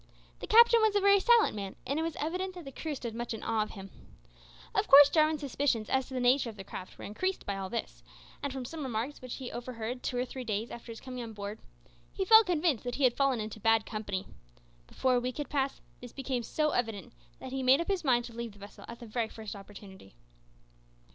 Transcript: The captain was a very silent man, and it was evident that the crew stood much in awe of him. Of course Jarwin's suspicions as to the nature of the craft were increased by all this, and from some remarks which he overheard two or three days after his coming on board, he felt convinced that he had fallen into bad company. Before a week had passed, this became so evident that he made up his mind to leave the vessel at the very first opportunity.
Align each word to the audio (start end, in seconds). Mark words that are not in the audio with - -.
The 0.39 0.47
captain 0.47 0.81
was 0.81 0.95
a 0.95 0.99
very 0.99 1.19
silent 1.19 1.55
man, 1.55 1.75
and 1.85 1.99
it 1.99 2.01
was 2.01 2.15
evident 2.15 2.55
that 2.55 2.65
the 2.65 2.71
crew 2.71 2.95
stood 2.95 3.13
much 3.13 3.35
in 3.35 3.43
awe 3.43 3.61
of 3.61 3.69
him. 3.69 3.91
Of 4.73 4.87
course 4.87 5.09
Jarwin's 5.11 5.41
suspicions 5.41 5.89
as 5.91 6.07
to 6.07 6.15
the 6.15 6.19
nature 6.19 6.49
of 6.49 6.55
the 6.57 6.63
craft 6.63 6.97
were 6.97 7.05
increased 7.05 7.45
by 7.45 7.55
all 7.55 7.69
this, 7.69 8.01
and 8.41 8.51
from 8.51 8.65
some 8.65 8.81
remarks 8.81 9.21
which 9.21 9.35
he 9.35 9.51
overheard 9.51 10.01
two 10.01 10.17
or 10.17 10.25
three 10.25 10.43
days 10.43 10.71
after 10.71 10.91
his 10.91 10.99
coming 11.01 11.21
on 11.21 11.33
board, 11.33 11.59
he 12.11 12.25
felt 12.25 12.47
convinced 12.47 12.83
that 12.83 12.95
he 12.95 13.03
had 13.03 13.15
fallen 13.15 13.39
into 13.39 13.59
bad 13.59 13.85
company. 13.85 14.25
Before 14.87 15.13
a 15.13 15.19
week 15.19 15.37
had 15.37 15.49
passed, 15.51 15.81
this 16.01 16.13
became 16.13 16.41
so 16.41 16.71
evident 16.71 17.13
that 17.37 17.51
he 17.51 17.61
made 17.61 17.79
up 17.79 17.87
his 17.87 18.03
mind 18.03 18.25
to 18.25 18.33
leave 18.33 18.53
the 18.53 18.57
vessel 18.57 18.85
at 18.87 18.99
the 19.01 19.05
very 19.05 19.29
first 19.29 19.55
opportunity. 19.55 20.15